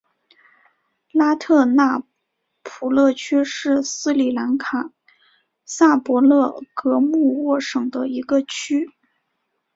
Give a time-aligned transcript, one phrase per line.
[1.11, 2.01] 拉特纳
[2.63, 4.91] 普勒区是斯里兰卡
[5.63, 8.89] 萨伯勒格穆沃省的一个区。